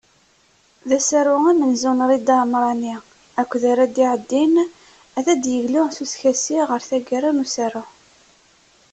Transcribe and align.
D 0.89 0.91
asaru 0.97 1.31
amenzu 1.51 1.91
n 1.93 1.99
Rida 2.09 2.35
Amrani 2.45 2.95
akked 3.41 3.63
ara 3.71 3.85
d-iɛeddin, 3.95 4.55
ad 5.17 5.25
d-yeglu 5.41 5.83
s 5.95 5.97
uskasi 6.03 6.57
ɣer 6.69 6.81
tagara 6.89 7.29
n 7.31 7.41
usaru. 7.43 7.83